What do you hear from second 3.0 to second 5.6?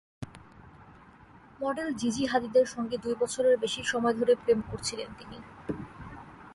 দুই বছরের বেশি সময় ধরে প্রেম করছিলেন তিনি।